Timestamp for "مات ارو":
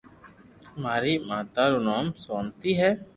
1.27-1.79